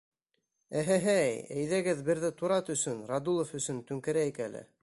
—Эһе-һей, 0.81 1.35
әйҙәгеҙ 1.57 2.03
берҙе 2.09 2.33
турат 2.41 2.75
өсөн, 2.77 3.07
Радулов 3.15 3.55
өсөн 3.63 3.87
түңкәрәйек 3.93 4.47
әле. 4.49 4.69